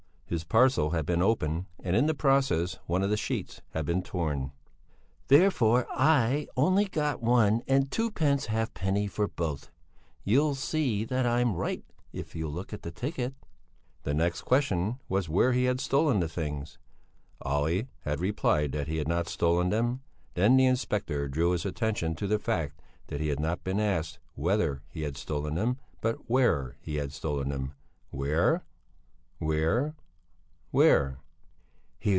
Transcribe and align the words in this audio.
His 0.25 0.45
parcel 0.45 0.91
had 0.91 1.05
been 1.05 1.21
opened 1.21 1.65
and, 1.83 1.93
in 1.93 2.05
the 2.05 2.13
process, 2.13 2.79
one 2.85 3.03
of 3.03 3.09
the 3.09 3.17
sheets 3.17 3.59
had 3.71 3.85
been 3.85 4.01
torn. 4.01 4.53
"Therefore 5.27 5.85
I 5.91 6.47
only 6.55 6.85
got 6.85 7.21
one 7.21 7.63
and 7.67 7.91
twopence 7.91 8.45
halfpenny 8.45 9.07
for 9.07 9.27
both. 9.27 9.71
You'll 10.23 10.55
see 10.55 11.03
that 11.03 11.25
I'm 11.25 11.57
right 11.57 11.83
if 12.13 12.33
you'll 12.33 12.53
look 12.53 12.71
at 12.71 12.83
the 12.83 12.91
ticket." 12.91 13.33
The 14.03 14.13
next 14.13 14.43
question 14.43 14.99
was 15.09 15.27
where 15.27 15.51
he 15.51 15.65
had 15.65 15.81
stolen 15.81 16.21
the 16.21 16.29
things? 16.29 16.77
Olle 17.41 17.81
had 18.03 18.21
replied 18.21 18.71
that 18.71 18.87
he 18.87 18.99
had 18.99 19.09
not 19.09 19.27
stolen 19.27 19.69
them; 19.69 19.99
then 20.35 20.55
the 20.55 20.65
inspector 20.65 21.27
drew 21.27 21.51
his 21.51 21.65
attention 21.65 22.15
to 22.15 22.25
the 22.25 22.39
fact 22.39 22.79
that 23.07 23.19
he 23.19 23.27
had 23.27 23.41
not 23.41 23.65
been 23.65 23.81
asked 23.81 24.17
whether 24.35 24.81
he 24.87 25.01
had 25.01 25.17
stolen 25.17 25.55
them, 25.55 25.77
but 25.99 26.29
where 26.29 26.77
he 26.79 26.95
had 26.95 27.11
stolen 27.11 27.49
them? 27.49 27.73
Where? 28.11 28.63
where? 29.37 29.97